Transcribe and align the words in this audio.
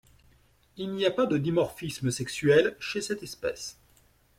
Il 0.77 0.93
n'y 0.95 1.05
a 1.05 1.11
pas 1.11 1.27
de 1.27 1.37
dimorphisme 1.37 2.09
sexuel 2.09 2.75
chez 2.79 3.01
cette 3.03 3.21
espèce. 3.21 3.77